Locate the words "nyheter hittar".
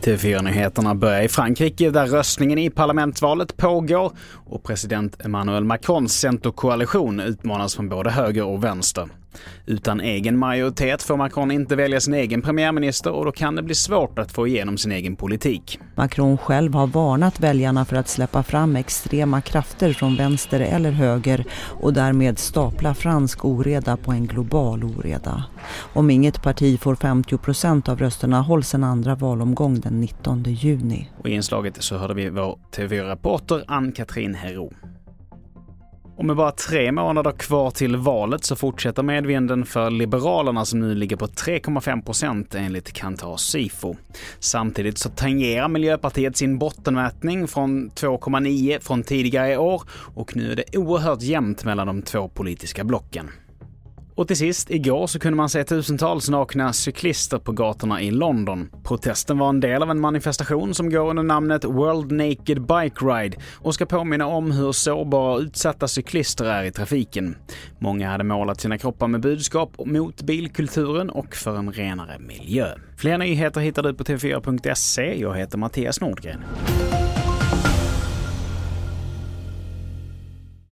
73.18-73.82